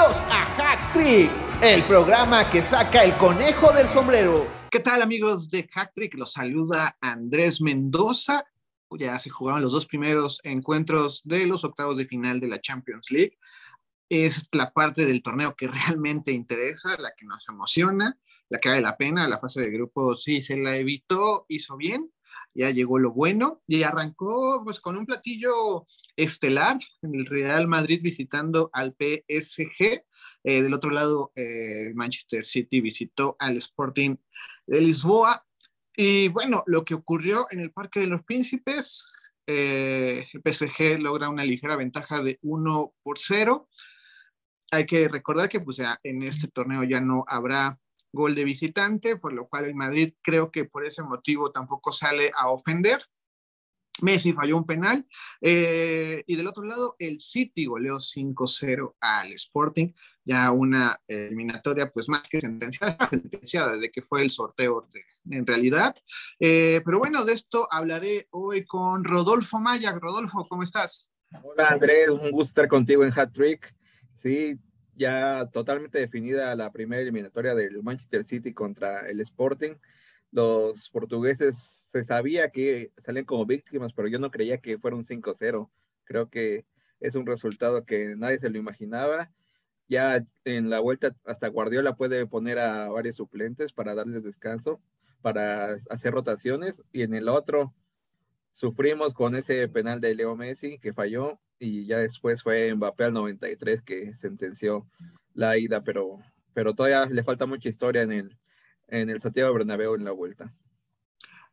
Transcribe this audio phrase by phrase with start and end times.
[0.00, 1.30] Bienvenidos a Hack Trick,
[1.62, 4.50] el programa que saca el conejo del sombrero.
[4.70, 6.14] ¿Qué tal amigos de Hack Trick?
[6.14, 8.42] Los saluda Andrés Mendoza.
[8.98, 13.10] Ya se jugaron los dos primeros encuentros de los octavos de final de la Champions
[13.10, 13.36] League.
[14.08, 18.16] Es la parte del torneo que realmente interesa, la que nos emociona,
[18.48, 19.28] la que vale la pena.
[19.28, 22.10] La fase de grupo sí se la evitó, hizo bien,
[22.54, 25.86] ya llegó lo bueno y arrancó pues con un platillo
[26.16, 30.04] estelar en el Real Madrid visitando al PSG.
[30.42, 34.16] Eh, del otro lado, eh, Manchester City visitó al Sporting
[34.66, 35.44] de Lisboa.
[35.96, 39.06] Y bueno, lo que ocurrió en el Parque de los Príncipes,
[39.46, 43.68] eh, el PSG logra una ligera ventaja de 1 por 0.
[44.72, 47.78] Hay que recordar que pues, ya en este torneo ya no habrá
[48.12, 52.30] gol de visitante, por lo cual el Madrid creo que por ese motivo tampoco sale
[52.36, 53.02] a ofender.
[54.02, 55.06] Messi falló un penal.
[55.40, 59.92] Eh, y del otro lado, el City goleó 5-0 al Sporting.
[60.24, 64.88] Ya una eliminatoria, pues más que sentenciada, sentenciada desde que fue el sorteo
[65.30, 65.94] en realidad.
[66.38, 69.92] Eh, pero bueno, de esto hablaré hoy con Rodolfo Maya.
[69.92, 71.08] Rodolfo, ¿cómo estás?
[71.42, 73.74] Hola Andrés, un gusto estar contigo en Hat Trick.
[74.16, 74.58] Sí,
[75.00, 79.76] ya totalmente definida la primera eliminatoria del Manchester City contra el Sporting.
[80.30, 81.54] Los portugueses
[81.90, 85.70] se sabía que salían como víctimas, pero yo no creía que fuera un 5-0.
[86.04, 86.66] Creo que
[87.00, 89.32] es un resultado que nadie se lo imaginaba.
[89.88, 94.82] Ya en la vuelta hasta Guardiola puede poner a varios suplentes para darles descanso,
[95.22, 96.82] para hacer rotaciones.
[96.92, 97.74] Y en el otro
[98.52, 103.12] sufrimos con ese penal de Leo Messi que falló y ya después fue Mbappé al
[103.12, 104.88] 93 que sentenció
[105.34, 106.18] la ida, pero,
[106.54, 108.38] pero todavía le falta mucha historia en el,
[108.88, 110.52] en el Santiago Bernabéu en la vuelta.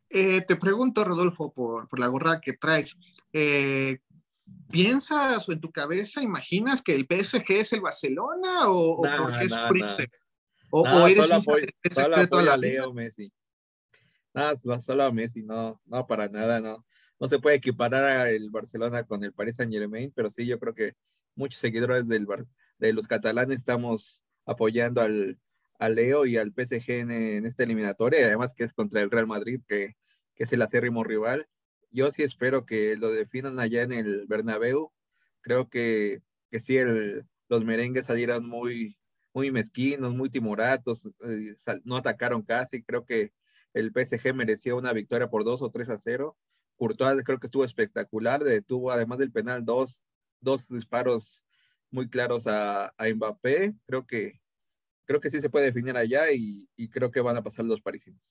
[0.08, 2.96] Eh, te pregunto, Rodolfo, por, por, la gorra que traes.
[3.34, 3.98] Eh,
[4.70, 9.44] ¿Piensas o en tu cabeza imaginas que el PSG es el Barcelona o, no, porque
[9.44, 9.68] es no,
[10.70, 13.30] ¿O, o, eres solo apoyo, solo apoyo a Leo Messi.
[14.32, 16.84] No, solo a Messi, no, no, para nada, no
[17.20, 20.74] no se puede equiparar el Barcelona con el Paris Saint Germain, pero sí, yo creo
[20.74, 20.94] que
[21.34, 22.26] muchos seguidores del
[22.78, 25.38] de los catalanes estamos apoyando al,
[25.78, 29.60] a Leo y al PSG en, esta eliminatoria, además que es contra el Real Madrid,
[29.68, 29.96] que,
[30.34, 31.48] que es el acérrimo rival.
[31.90, 34.92] Yo sí espero que lo definan allá en el Bernabéu.
[35.40, 36.76] Creo que, que sí,
[37.48, 38.98] los merengues salieron muy,
[39.32, 41.54] muy mezquinos, muy timoratos, eh,
[41.84, 42.82] no atacaron casi.
[42.82, 43.32] Creo que
[43.74, 46.36] el PSG mereció una victoria por 2 o 3 a 0
[46.78, 50.02] Courtois creo que estuvo espectacular, detuvo además del penal dos,
[50.40, 51.42] dos disparos
[51.90, 53.74] muy claros a, a, Mbappé.
[53.86, 54.40] Creo que,
[55.04, 57.80] creo que sí se puede definir allá y, y, creo que van a pasar los
[57.80, 58.22] parisinos.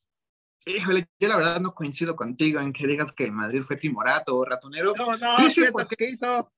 [0.65, 4.45] Híjole, yo la verdad no coincido contigo en que digas que Madrid fue timorato o
[4.45, 4.93] ratonero.
[4.97, 6.51] No, no, sí, porque, ¿qué hizo?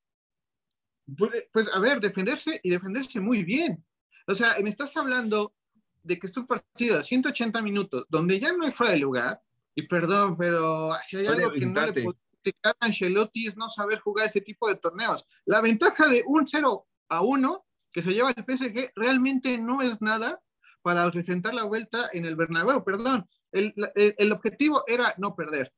[1.18, 3.84] Pues, pues, a ver, defenderse y defenderse muy bien.
[4.28, 5.54] O sea, me estás hablando
[6.04, 9.42] de que es un partido de 180 minutos donde ya no hay fuera de lugar,
[9.80, 13.70] y perdón, pero si hay algo que no le puede explicar a Ancelotti es no
[13.70, 15.26] saber jugar este tipo de torneos.
[15.46, 20.02] La ventaja de un 0 a 1 que se lleva el PSG realmente no es
[20.02, 20.38] nada
[20.82, 23.28] para enfrentar la vuelta en el Bernabéu, perdón.
[23.52, 25.74] El, el, el, objetivo era no perder.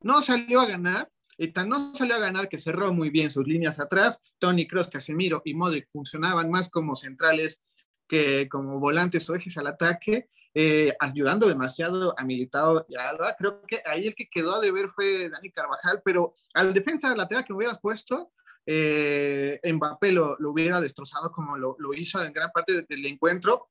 [0.00, 3.46] No salió a ganar, y tan no salió a ganar que cerró muy bien sus
[3.46, 4.20] líneas atrás.
[4.38, 7.60] Tony Cross, Casemiro y Modric funcionaban más como centrales
[8.06, 10.28] que como volantes o ejes al ataque
[10.58, 13.34] eh, ayudando demasiado a Militado y a Alba.
[13.38, 17.44] Creo que ahí el que quedó a deber fue Dani Carvajal, pero al defensa lateral
[17.44, 18.32] que me hubieras puesto,
[18.64, 23.68] eh, Mbappé lo, lo, hubiera destrozado como lo, lo, hizo en gran parte del encuentro.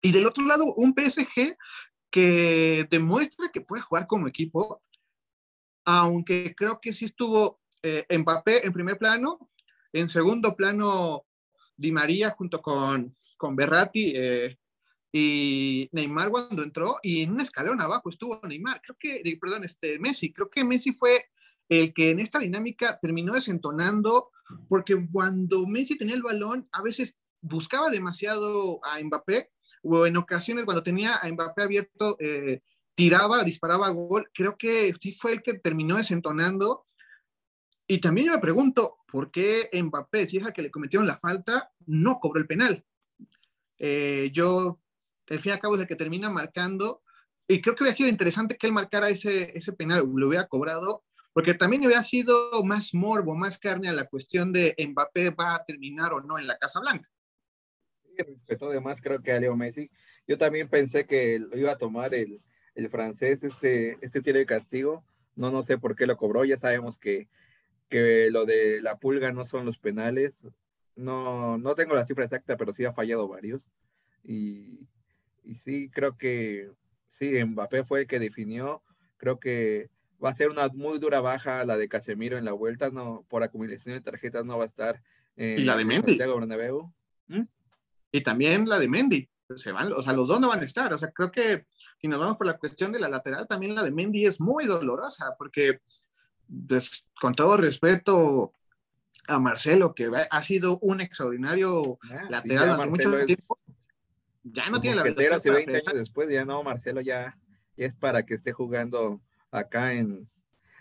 [0.00, 1.56] Y del otro lado, un PSG
[2.12, 4.80] que demuestra que puede jugar como equipo,
[5.84, 9.50] aunque creo que sí estuvo eh, Mbappé en primer plano,
[9.92, 11.26] en segundo plano
[11.76, 14.58] Di María junto con, con Berratti, eh,
[15.12, 19.98] y Neymar cuando entró y en un escalón abajo estuvo Neymar, creo que, perdón, este,
[19.98, 21.26] Messi, creo que Messi fue
[21.68, 24.30] el que en esta dinámica terminó desentonando
[24.68, 29.50] porque cuando Messi tenía el balón a veces buscaba demasiado a Mbappé
[29.82, 32.60] o en ocasiones cuando tenía a Mbappé abierto eh,
[32.94, 36.84] tiraba, disparaba gol, creo que sí fue el que terminó desentonando
[37.86, 41.70] y también yo me pregunto por qué Mbappé, si es que le cometieron la falta,
[41.86, 42.84] no cobró el penal.
[43.78, 44.78] Eh, yo
[45.30, 47.02] al fin y al cabo es el que termina marcando.
[47.46, 51.02] Y creo que hubiera sido interesante que él marcara ese, ese penal, lo hubiera cobrado,
[51.32, 55.64] porque también hubiera sido más morbo, más carne a la cuestión de Mbappé va a
[55.64, 57.08] terminar o no en la Casa Blanca.
[58.04, 59.90] Sí, respetó además creo que a Leo Messi.
[60.26, 62.42] Yo también pensé que iba a tomar el,
[62.74, 65.04] el francés, este, este tiro de castigo.
[65.36, 66.44] No, no sé por qué lo cobró.
[66.44, 67.28] Ya sabemos que,
[67.88, 70.42] que lo de la pulga no son los penales.
[70.96, 73.66] no, no tengo la cifra exacta, pero sí ha fallado varios.
[74.22, 74.80] Y,
[75.48, 76.70] y sí, creo que
[77.08, 78.82] sí, Mbappé fue el que definió.
[79.16, 79.88] Creo que
[80.22, 83.42] va a ser una muy dura baja la de Casemiro en la vuelta, no, por
[83.42, 85.02] acumulación de tarjetas no va a estar.
[85.36, 86.18] y la de Mendy.
[87.28, 87.44] ¿Mm?
[88.12, 89.28] Y también la de Mendy.
[89.56, 90.92] Se van, o sea, los dos no van a estar.
[90.92, 91.64] O sea, creo que
[91.96, 94.66] si nos vamos por la cuestión de la lateral, también la de Mendy es muy
[94.66, 95.80] dolorosa, porque
[96.68, 98.52] pues, con todo respeto
[99.26, 103.58] a Marcelo, que ha sido un extraordinario ah, lateral durante mucho tiempo,
[104.52, 105.40] ya no tiene la verdad.
[105.40, 107.36] Si 20 años después, ya no, Marcelo ya,
[107.76, 110.28] es para que esté jugando acá en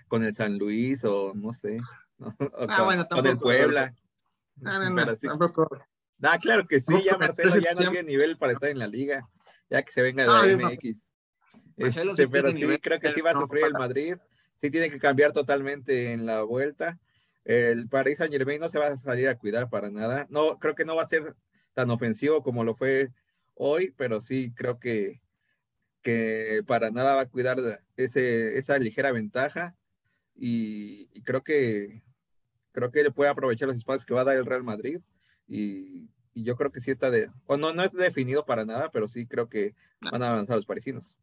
[0.08, 1.78] con el San Luis o no sé.
[2.69, 3.22] ah, bueno, tampoco.
[3.22, 3.94] Con el Puebla.
[4.56, 5.68] No, no, no, tampoco.
[6.22, 9.28] Ah, claro que sí, ya Marcelo ya no tiene nivel para estar en la liga,
[9.70, 11.04] ya que se venga de la MX.
[11.78, 14.16] Este, pero sí, creo que sí va a sufrir el Madrid.
[14.60, 16.98] Sí tiene que cambiar totalmente en la vuelta.
[17.46, 20.25] El Paris Saint Germain no se va a salir a cuidar para nada.
[20.30, 21.36] No, creo que no va a ser
[21.74, 23.12] tan ofensivo como lo fue
[23.57, 25.21] hoy, pero sí creo que,
[26.01, 27.57] que para nada va a cuidar
[27.98, 29.75] ese, esa ligera ventaja
[30.36, 32.04] y, creo que
[32.71, 35.01] creo que le puede aprovechar los espacios que va a dar el Real Madrid
[35.48, 39.07] y, yo creo que sí está de, o no, no es definido para nada, pero
[39.07, 39.74] sí creo que
[40.12, 41.18] van a avanzar los parisinos.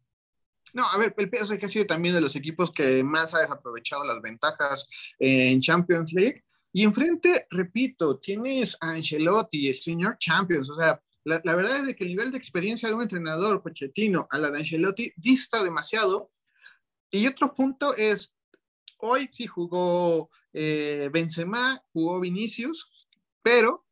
[0.72, 4.04] No, a ver, el PSG ha sido también de los equipos que más ha desaprovechado
[4.04, 4.88] las ventajas
[5.20, 6.42] en Champions League.
[6.72, 12.04] Y enfrente, repito, tienes a Ancelotti, el señor Champions, o sea, la, verdad es que
[12.04, 16.30] el nivel de experiencia de un entrenador, Pochettino, a la de Ancelotti, dista demasiado.
[17.10, 18.34] Y otro punto es,
[18.98, 22.90] hoy sí jugó eh, Benzema, jugó Vinicius,
[23.42, 23.86] pero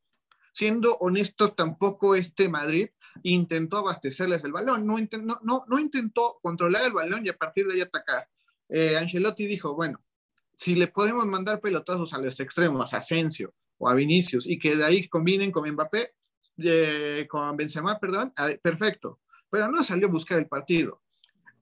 [0.53, 2.91] siendo honestos, tampoco este Madrid
[3.23, 7.67] intentó abastecerles el balón, no, intentó, no, no, intentó controlar el balón y a partir
[7.67, 8.29] de ahí atacar.
[8.69, 10.03] Eh, Ancelotti dijo, bueno,
[10.57, 14.77] si le podemos mandar pelotazos a los extremos, a Asensio o a Vinicius, y que
[14.77, 16.15] de ahí combinen con Mbappé,
[17.29, 18.33] con Benzema, perdón,
[18.63, 19.21] perfecto,
[19.51, 21.03] pero no salió a buscar el partido.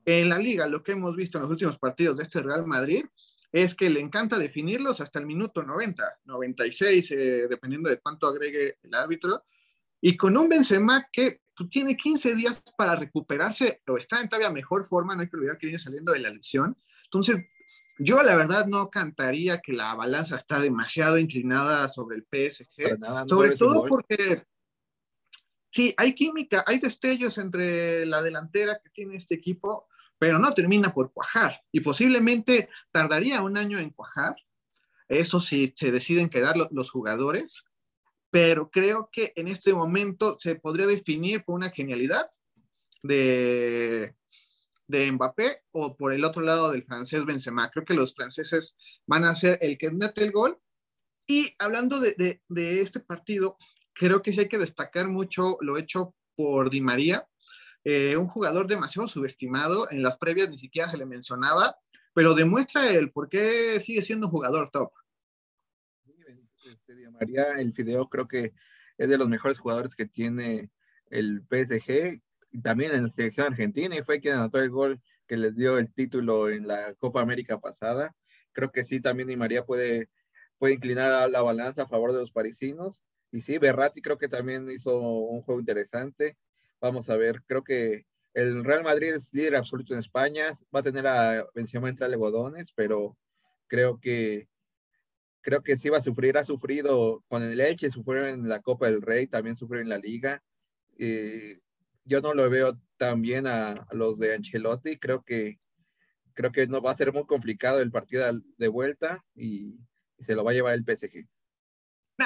[0.05, 3.05] En la liga, lo que hemos visto en los últimos partidos de este Real Madrid
[3.52, 7.17] es que le encanta definirlos hasta el minuto 90, 96, eh,
[7.49, 9.44] dependiendo de cuánto agregue el árbitro,
[10.00, 14.50] y con un Benzema que pues, tiene 15 días para recuperarse, o está en todavía
[14.50, 16.76] mejor forma, no hay que olvidar que viene saliendo de la lesión.
[17.05, 17.38] Entonces,
[17.99, 22.99] yo la verdad no cantaría que la balanza está demasiado inclinada sobre el PSG,
[23.29, 24.43] sobre todo porque
[25.71, 29.89] sí, hay química, hay destellos entre la delantera que tiene este equipo,
[30.19, 34.37] pero no termina por cuajar y posiblemente tardaría un año en cuajar.
[35.09, 37.65] Eso sí, se deciden quedar los jugadores,
[38.31, 42.31] pero creo que en este momento se podría definir por una genialidad
[43.03, 44.15] de,
[44.87, 47.71] de Mbappé o por el otro lado del francés Benzema.
[47.71, 48.77] Creo que los franceses
[49.07, 50.59] van a ser el que mete el gol.
[51.27, 53.57] Y hablando de, de, de este partido,
[54.00, 57.29] creo que sí hay que destacar mucho lo hecho por Di María,
[57.85, 61.76] eh, un jugador demasiado subestimado, en las previas ni siquiera se le mencionaba,
[62.14, 64.91] pero demuestra el por qué sigue siendo un jugador top.
[66.64, 68.55] Este, Di María, el Fideo creo que
[68.97, 70.70] es de los mejores jugadores que tiene
[71.11, 72.23] el PSG,
[72.62, 75.93] también en la selección argentina, y fue quien anotó el gol que les dio el
[75.93, 78.17] título en la Copa América pasada.
[78.52, 80.08] Creo que sí, también Di María puede,
[80.56, 83.02] puede inclinar la balanza a favor de los parisinos.
[83.33, 86.37] Y sí, Berratti creo que también hizo un juego interesante.
[86.81, 90.85] Vamos a ver, creo que el Real Madrid es líder absoluto en España, va a
[90.85, 93.17] tener a Benzema entre algodones, pero
[93.67, 94.49] creo que
[95.43, 98.91] creo que sí va a sufrir, ha sufrido con el Elche, sufrió en la Copa
[98.91, 100.43] del Rey, también sufrió en la Liga.
[100.99, 101.59] Eh,
[102.05, 105.59] yo no lo veo tan bien a, los de Ancelotti, creo que
[106.35, 109.79] creo que no va a ser muy complicado el partido de vuelta y
[110.21, 111.27] se lo va a llevar el PSG.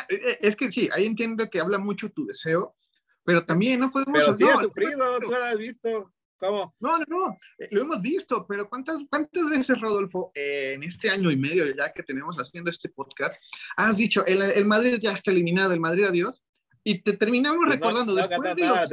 [0.08, 2.76] E, e, es que sí, ahí entiendo que habla mucho tu deseo,
[3.24, 4.18] pero también no podemos...
[4.18, 6.12] Pero sí no, sufrido, no lo has visto.
[6.36, 6.74] ¿Cómo?
[6.80, 11.30] No, no, no, eh, lo hemos visto, pero ¿cuántas, cuántas veces, Rodolfo, en este año
[11.30, 13.40] y medio ya que tenemos haciendo este podcast,
[13.76, 16.44] has dicho, el, el Madrid ya está eliminado, el Madrid adiós,
[16.84, 18.88] y te terminamos recordando después de los,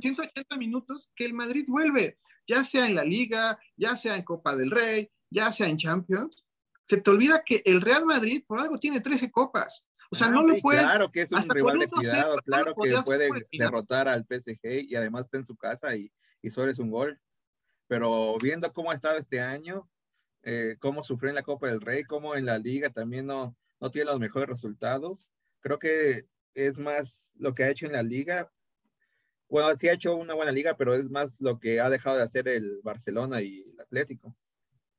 [0.00, 4.54] 180 minutos que el Madrid vuelve, ya sea en la Liga, ya sea en Copa
[4.54, 6.44] del Rey, ya sea en Champions,
[6.86, 9.86] se te olvida que el Real Madrid por algo tiene 13 copas.
[10.10, 10.80] O sea, no lo puede.
[10.80, 15.26] Claro que es un rival de cuidado, claro que puede derrotar al PSG y además
[15.26, 16.12] está en su casa y,
[16.42, 17.20] y solo es un gol.
[17.86, 19.88] Pero viendo cómo ha estado este año,
[20.42, 23.90] eh, cómo sufrió en la Copa del Rey, cómo en la Liga también no, no
[23.90, 28.50] tiene los mejores resultados, creo que es más lo que ha hecho en la Liga.
[29.48, 32.22] Bueno, sí ha hecho una buena liga, pero es más lo que ha dejado de
[32.22, 34.36] hacer el Barcelona y el Atlético.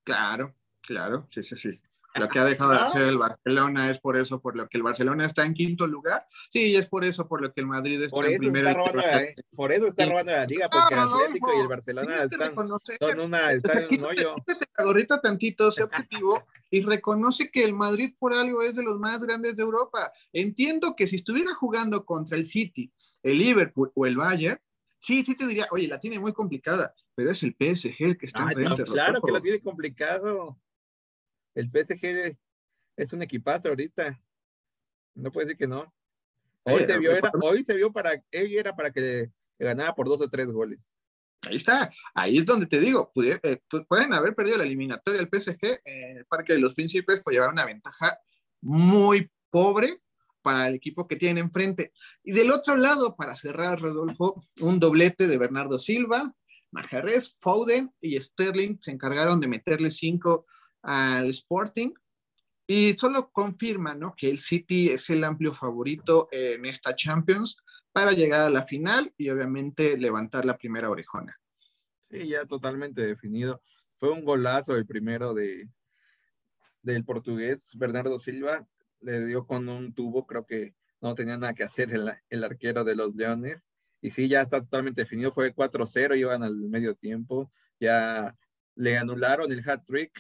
[0.04, 1.82] Claro, claro, sí, sí, sí.
[2.16, 4.84] Lo que ha dejado de hacer el Barcelona es por eso, por lo que el
[4.84, 6.26] Barcelona está en quinto lugar.
[6.52, 8.70] Sí, es por eso, por lo que el Madrid está en primero.
[8.70, 12.16] Está robando la, por eso está robando la liga, porque el Atlético y el Barcelona
[12.24, 14.36] están, son una, están en un hoyo.
[14.78, 19.20] Ahorita tantito, sé objetivo y reconoce que el Madrid por algo es de los más
[19.22, 20.12] grandes de Europa.
[20.34, 22.92] Entiendo que si estuviera jugando contra el City,
[23.24, 24.60] el Liverpool o el Bayern,
[25.00, 28.28] sí, sí te diría, oye, la tiene muy complicada, pero es el PSG el que
[28.28, 28.84] está enfrente.
[28.84, 30.58] claro que la tiene complicado.
[31.56, 32.38] El PSG
[32.98, 34.20] es un equipazo ahorita.
[35.16, 35.94] No puede decir que no.
[36.64, 40.22] Hoy, se, vio, era, hoy se vio para, él era para que ganara por dos
[40.22, 40.92] o tres goles.
[41.44, 45.82] Ahí está, ahí es donde te digo, eh, pueden haber perdido la eliminatoria del PSG
[45.86, 48.16] en el Parque de los Príncipes por llevar una ventaja
[48.62, 50.02] muy pobre
[50.44, 51.94] para el equipo que tiene enfrente.
[52.24, 56.36] Y del otro lado, para cerrar, Rodolfo, un doblete de Bernardo Silva,
[56.70, 60.46] Majarres, Foden y Sterling se encargaron de meterle cinco
[60.82, 61.94] al Sporting.
[62.68, 64.14] Y solo confirma ¿no?
[64.16, 67.58] que el City es el amplio favorito en esta Champions
[67.92, 71.38] para llegar a la final y obviamente levantar la primera orejona.
[72.10, 73.62] Sí, ya totalmente definido.
[73.98, 75.70] Fue un golazo el primero de,
[76.82, 78.66] del portugués Bernardo Silva
[79.02, 82.84] le dio con un tubo, creo que no tenía nada que hacer el, el arquero
[82.84, 83.66] de los Leones.
[84.02, 88.36] Y sí, ya está totalmente definido, fue 4-0, iban al medio tiempo, ya
[88.76, 90.12] le anularon el hat trick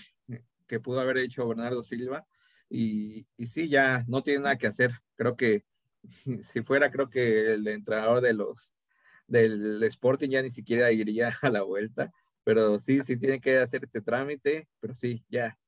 [0.71, 2.25] que pudo haber hecho Bernardo Silva.
[2.69, 4.91] Y, y sí, ya no tiene nada que hacer.
[5.17, 5.65] Creo que
[6.53, 8.73] si fuera, creo que el entrenador de los
[9.27, 12.11] del Sporting ya ni siquiera iría a la vuelta.
[12.45, 15.59] Pero sí, sí tiene que hacer este trámite, pero sí, ya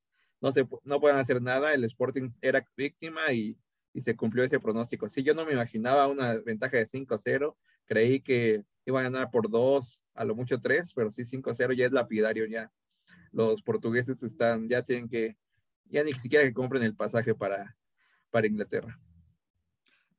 [0.42, 3.58] no, se, no pueden hacer nada, el Sporting era víctima y,
[3.94, 5.08] y se cumplió ese pronóstico.
[5.08, 7.56] Sí, yo no me imaginaba una ventaja de 5-0,
[7.86, 11.86] creí que iban a ganar por 2, a lo mucho 3, pero sí 5-0 ya
[11.86, 12.72] es lapidario ya.
[13.34, 15.38] Los portugueses están, ya tienen que,
[15.86, 17.76] ya ni siquiera que compren el pasaje para,
[18.30, 18.98] para Inglaterra.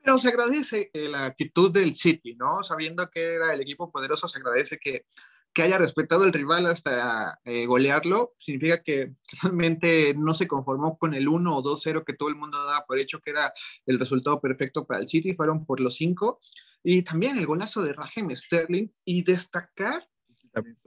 [0.03, 2.63] Pero se agradece eh, la actitud del City, ¿no?
[2.63, 5.07] Sabiendo que era el equipo poderoso, se agradece que
[5.55, 11.15] que haya respetado el rival hasta eh, golearlo, significa que realmente no se conformó con
[11.15, 13.55] el 1 o 2-0 que todo el mundo daba por hecho que era
[13.87, 16.41] el resultado perfecto para el City, fueron por los 5.
[16.83, 20.07] Y también el golazo de Raheem Sterling y destacar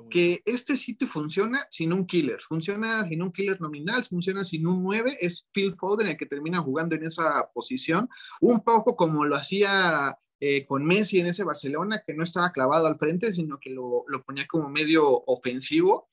[0.10, 4.84] que este sitio funciona sin un killer, funciona sin un killer nominal, funciona sin un
[4.84, 8.10] 9, es Phil Foden el que termina jugando en esa posición,
[8.42, 12.88] un poco como lo hacía eh, con Messi en ese Barcelona, que no estaba clavado
[12.88, 16.10] al frente, sino que lo, lo ponía como medio ofensivo.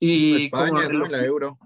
[0.00, 1.58] Y como la Euro.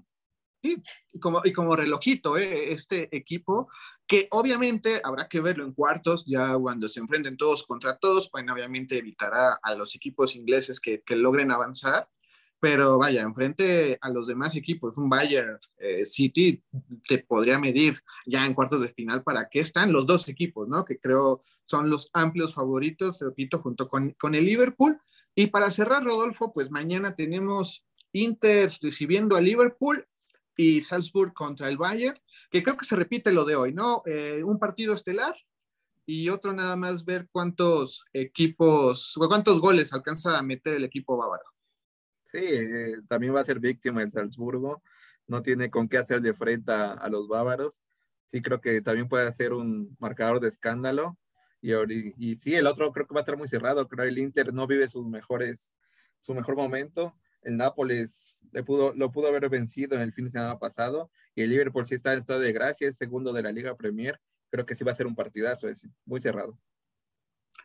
[0.61, 0.81] Sí,
[1.13, 3.69] y como, y como relojito, eh, este equipo,
[4.05, 8.43] que obviamente habrá que verlo en cuartos, ya cuando se enfrenten todos contra todos, pues
[8.51, 12.09] obviamente evitará a los equipos ingleses que, que logren avanzar,
[12.59, 16.61] pero vaya, enfrente a los demás equipos, un Bayern eh, City
[17.07, 20.83] te podría medir ya en cuartos de final para qué están los dos equipos, ¿no?
[20.83, 24.99] Que creo son los amplios favoritos, repito, junto con, con el Liverpool.
[25.35, 30.05] Y para cerrar, Rodolfo, pues mañana tenemos Inter recibiendo a Liverpool
[30.59, 32.19] y Salzburg contra el Bayern,
[32.51, 34.01] que creo que se repite lo de hoy, ¿no?
[34.05, 35.33] Eh, un partido estelar
[36.05, 41.45] y otro nada más ver cuántos equipos, cuántos goles alcanza a meter el equipo bávaro.
[42.29, 44.83] Sí, eh, también va a ser víctima el Salzburgo.
[45.27, 47.73] No tiene con qué hacer de frente a, los bávaros.
[48.29, 51.17] Sí, creo que también puede ser un marcador de escándalo.
[51.61, 51.71] Y,
[52.17, 53.87] y sí, el otro creo que va a estar muy cerrado.
[53.87, 55.71] Creo que el Inter no vive sus mejores,
[56.19, 57.15] su mejor momento.
[57.41, 61.11] El Nápoles le pudo, lo pudo haber vencido en el fin de semana pasado.
[61.35, 64.19] Y el Liverpool sí está en estado de gracia, es segundo de la Liga Premier.
[64.49, 66.57] Creo que sí va a ser un partidazo ese, muy cerrado.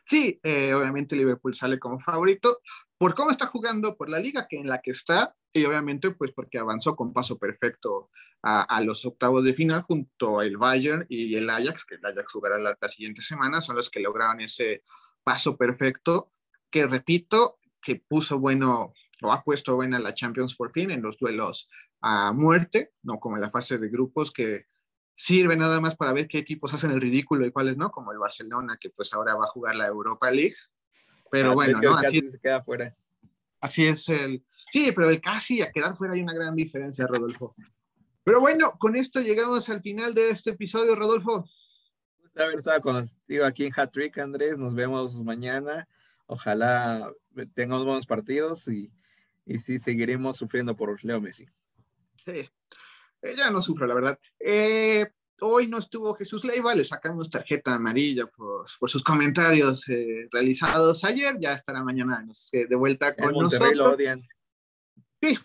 [0.03, 2.59] Sí, eh, obviamente Liverpool sale como favorito
[2.97, 6.31] por cómo está jugando, por la liga que en la que está y obviamente pues
[6.31, 8.09] porque avanzó con paso perfecto
[8.47, 12.59] a, los octavos de final junto al Bayern y el Ajax, que el Ajax jugará
[12.59, 14.83] la, siguiente semana, son los que lograron ese
[15.23, 16.31] paso perfecto
[16.69, 21.17] que repito, que puso bueno o ha puesto buena la Champions por fin en los
[21.17, 21.69] duelos
[22.01, 24.65] a muerte, no como en la fase de grupos que
[25.15, 28.19] sirve nada más para ver qué equipos hacen el ridículo y cuáles no, como el
[28.19, 30.55] Barcelona, que pues ahora va a jugar la Europa League.
[31.31, 31.95] Pero ah, bueno, ¿no?
[31.95, 32.95] Así, se queda fuera.
[33.61, 34.45] así es el...
[34.67, 37.55] Sí, pero el casi a quedar fuera hay una gran diferencia, Rodolfo.
[38.23, 41.47] Pero bueno, con esto llegamos al final de este episodio, Rodolfo.
[42.35, 44.57] haber estado contigo aquí en Hat Trick, Andrés.
[44.57, 45.87] Nos vemos mañana.
[46.25, 47.11] Ojalá
[47.53, 48.91] tengamos buenos partidos y,
[49.45, 51.45] y sí seguiremos sufriendo por Leo Messi.
[52.25, 52.49] Sí.
[53.21, 54.19] Eh, ya no sufro, la verdad.
[54.39, 55.05] Eh,
[55.41, 61.37] hoy no estuvo Jesús Leiva, le sacamos tarjeta amarilla por, sus comentarios eh, realizados ayer,
[61.39, 63.75] ya estará mañana de vuelta con nosotros.
[63.75, 64.21] Lo odian.
[65.21, 65.37] Sí,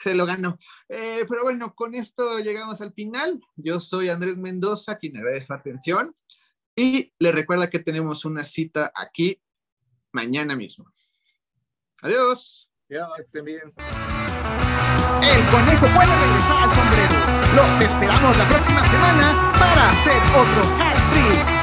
[0.00, 0.58] se lo ganó.
[0.88, 3.40] Eh, pero bueno, con esto llegamos al final.
[3.56, 6.16] Yo soy Andrés Mendoza, quien agradece su atención.
[6.74, 9.40] Y le recuerda que tenemos una cita aquí
[10.12, 10.90] mañana mismo.
[12.02, 12.69] Adiós.
[12.90, 13.72] Ya, estén bien.
[15.22, 17.14] El conejo puede regresar al sombrero.
[17.54, 21.59] Los esperamos la próxima semana para hacer otro